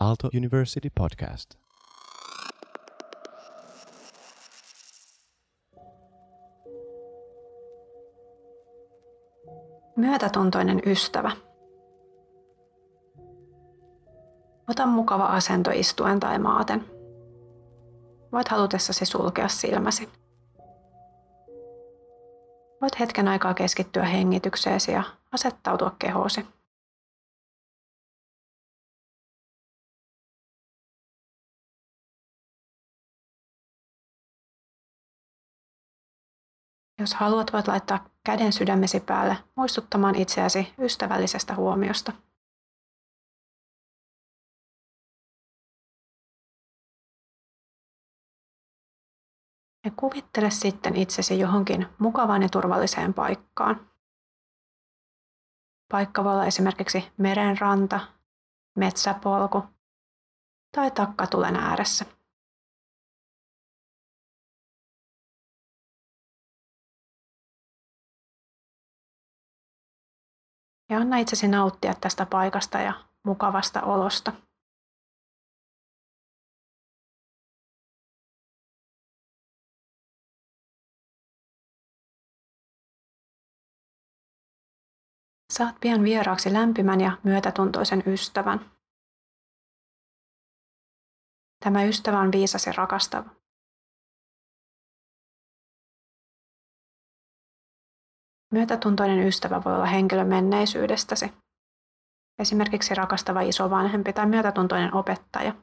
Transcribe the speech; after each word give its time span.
Aalto 0.00 0.28
University 0.36 0.90
Podcast. 0.94 1.54
Myötätuntoinen 9.96 10.82
ystävä. 10.86 11.30
Ota 14.70 14.86
mukava 14.86 15.26
asento 15.26 15.70
istuen 15.70 16.20
tai 16.20 16.38
maaten. 16.38 16.84
Voit 18.32 18.48
halutessasi 18.48 19.06
sulkea 19.06 19.48
silmäsi. 19.48 20.08
Voit 22.82 23.00
hetken 23.00 23.28
aikaa 23.28 23.54
keskittyä 23.54 24.04
hengitykseesi 24.04 24.92
ja 24.92 25.02
asettautua 25.32 25.96
kehoosi. 25.98 26.55
Jos 37.06 37.14
haluat, 37.14 37.52
voit 37.52 37.68
laittaa 37.68 38.08
käden 38.24 38.52
sydämesi 38.52 39.00
päälle 39.00 39.36
muistuttamaan 39.56 40.14
itseäsi 40.14 40.74
ystävällisestä 40.78 41.54
huomiosta. 41.54 42.12
Ja 49.84 49.90
kuvittele 49.96 50.50
sitten 50.50 50.96
itsesi 50.96 51.38
johonkin 51.38 51.86
mukavaan 51.98 52.42
ja 52.42 52.48
turvalliseen 52.48 53.14
paikkaan. 53.14 53.90
Paikka 55.92 56.24
voi 56.24 56.32
olla 56.32 56.46
esimerkiksi 56.46 57.12
merenranta, 57.16 58.00
metsäpolku 58.76 59.64
tai 60.76 60.90
takkatulen 60.90 61.56
ääressä. 61.56 62.15
Ja 70.96 71.00
anna 71.00 71.16
itsesi 71.16 71.48
nauttia 71.48 71.94
tästä 72.00 72.26
paikasta 72.26 72.78
ja 72.78 72.92
mukavasta 73.24 73.82
olosta. 73.82 74.32
Saat 85.52 85.80
pian 85.80 86.02
vieraaksi 86.02 86.52
lämpimän 86.52 87.00
ja 87.00 87.18
myötätuntoisen 87.24 88.02
ystävän. 88.06 88.70
Tämä 91.64 91.84
ystävä 91.84 92.20
on 92.20 92.32
viisas 92.32 92.66
ja 92.66 92.72
rakastava. 92.76 93.45
Myötätuntoinen 98.52 99.26
ystävä 99.26 99.62
voi 99.64 99.74
olla 99.74 99.86
henkilö 99.86 100.24
menneisyydestäsi, 100.24 101.32
esimerkiksi 102.38 102.94
rakastava 102.94 103.40
isovanhempi 103.40 104.12
tai 104.12 104.26
myötätuntoinen 104.26 104.94
opettaja. 104.94 105.54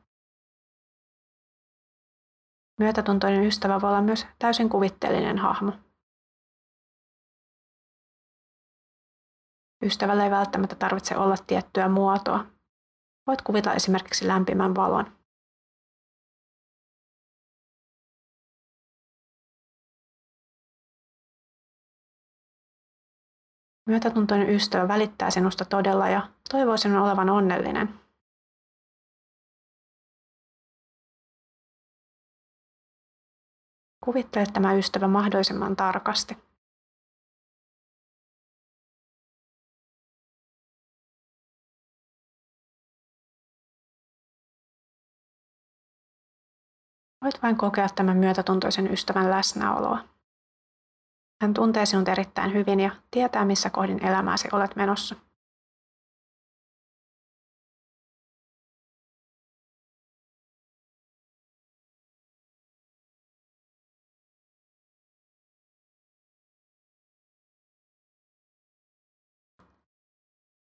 Myötätuntoinen 2.79 3.43
ystävä 3.43 3.81
voi 3.81 3.89
olla 3.89 4.01
myös 4.01 4.27
täysin 4.39 4.69
kuvitteellinen 4.69 5.37
hahmo. 5.37 5.71
Ystävällä 9.83 10.23
ei 10.23 10.31
välttämättä 10.31 10.75
tarvitse 10.75 11.17
olla 11.17 11.35
tiettyä 11.47 11.89
muotoa. 11.89 12.45
Voit 13.27 13.41
kuvitella 13.41 13.75
esimerkiksi 13.75 14.27
lämpimän 14.27 14.75
valon. 14.75 15.22
Myötätuntoinen 23.85 24.49
ystävä 24.49 24.87
välittää 24.87 25.29
sinusta 25.29 25.65
todella 25.65 26.09
ja 26.09 26.29
toivoo 26.51 26.77
sinun 26.77 27.01
olevan 27.01 27.29
onnellinen. 27.29 27.99
Kuvittele 34.03 34.45
tämä 34.53 34.73
ystävä 34.73 35.07
mahdollisimman 35.07 35.75
tarkasti. 35.75 36.37
Voit 47.23 47.43
vain 47.43 47.57
kokea 47.57 47.87
tämän 47.95 48.17
myötätuntoisen 48.17 48.93
ystävän 48.93 49.29
läsnäoloa. 49.29 50.12
Hän 51.43 51.53
tuntee 51.53 51.85
sinut 51.85 52.07
erittäin 52.07 52.53
hyvin 52.53 52.79
ja 52.79 52.91
tietää, 53.11 53.45
missä 53.45 53.69
kohdin 53.69 54.05
elämääsi 54.05 54.47
olet 54.51 54.75
menossa. 54.75 55.15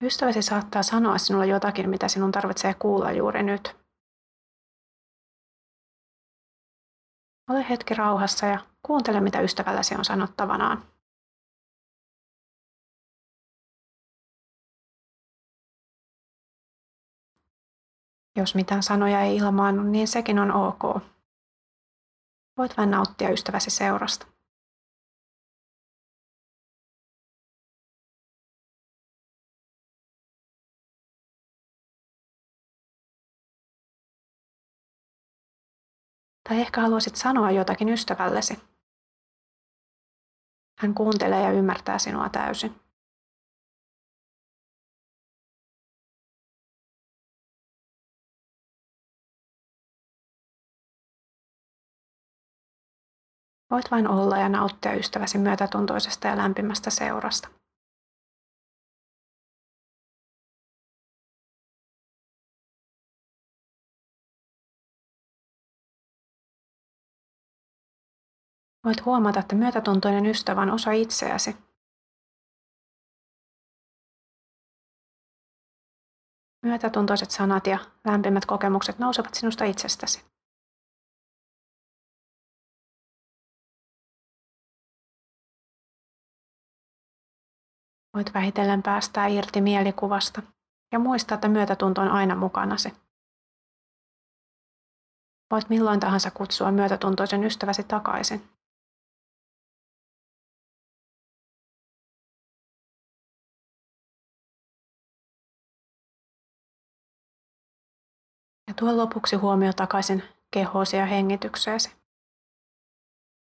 Ystäväsi 0.03 0.41
saattaa 0.41 0.84
sanoa 0.84 1.18
sinulle 1.18 1.47
jotakin, 1.47 1.90
mitä 1.90 2.07
sinun 2.07 2.31
tarvitsee 2.31 2.74
kuulla 2.74 3.12
juuri 3.12 3.44
nyt. 3.44 3.83
Ole 7.50 7.70
hetki 7.70 7.94
rauhassa 7.94 8.46
ja 8.46 8.59
kuuntele, 8.84 9.20
mitä 9.20 9.42
ystävälläsi 9.42 9.96
on 9.96 10.06
sanottavanaan. 10.06 10.84
Jos 18.36 18.56
mitään 18.56 18.84
sanoja 18.84 19.22
ei 19.22 19.38
ilmaannu, 19.38 19.84
niin 19.84 20.08
sekin 20.08 20.40
on 20.40 20.52
ok. 20.52 21.04
Voit 22.58 22.78
vain 22.78 22.92
nauttia 22.92 23.30
ystäväsi 23.30 23.70
seurasta. 23.70 24.33
Tai 36.50 36.62
ehkä 36.62 36.81
haluaisit 36.81 37.16
sanoa 37.16 37.52
jotakin 37.52 37.90
ystävällesi. 37.90 38.59
Hän 40.80 40.94
kuuntelee 40.94 41.42
ja 41.42 41.52
ymmärtää 41.52 42.00
sinua 42.00 42.30
täysin. 42.30 42.84
Voit 53.72 53.92
vain 53.92 54.08
olla 54.08 54.38
ja 54.38 54.50
nauttia 54.50 54.94
ystäväsi 54.94 55.38
myötätuntoisesta 55.38 56.28
ja 56.28 56.38
lämpimästä 56.38 56.90
seurasta. 56.90 57.62
Voit 68.86 69.06
huomata, 69.06 69.40
että 69.40 69.56
myötätuntoinen 69.56 70.26
ystävä 70.26 70.62
on 70.62 70.72
osa 70.72 70.92
itseäsi. 70.92 71.56
Myötätuntoiset 76.66 77.32
sanat 77.32 77.68
ja 77.68 77.80
lämpimät 78.06 78.46
kokemukset 78.46 79.00
nousevat 79.00 79.34
sinusta 79.34 79.66
itsestäsi. 79.66 80.25
Voit 88.13 88.34
vähitellen 88.34 88.84
päästää 88.84 89.28
irti 89.28 89.62
mielikuvasta 89.62 90.42
ja 90.92 91.00
muistaa, 91.00 91.36
että 91.36 91.48
myötätunto 91.48 92.02
on 92.02 92.07
aina 92.07 92.36
mukanasi. 92.36 92.94
Voit 95.52 95.69
milloin 95.69 96.00
tahansa 96.00 96.31
kutsua 96.31 96.72
myötätuntoisen 96.72 97.44
ystäväsi 97.44 97.84
takaisin. 97.84 98.53
Ja 108.74 108.78
tuo 108.78 108.98
lopuksi 108.98 109.36
huomio 109.36 109.74
takaisin 109.74 110.24
kehoosi 110.52 110.98
ja 110.98 111.06
hengitykseesi. 111.06 111.92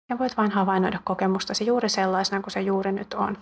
Ja 0.09 0.19
voit 0.19 0.37
vain 0.37 0.51
havainnoida 0.51 0.99
kokemustasi 1.03 1.65
juuri 1.65 1.89
sellaisena 1.89 2.41
kuin 2.41 2.51
se 2.51 2.61
juuri 2.61 2.91
nyt 2.91 3.13
on. 3.13 3.37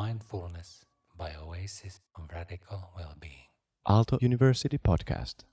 Mindfulness 0.00 0.86
by 1.14 1.32
Oasis 1.36 2.00
of 2.16 2.30
Radical 2.32 2.88
Well-being. 2.96 3.44
Aalto 3.86 4.16
University 4.22 4.78
Podcast. 4.78 5.44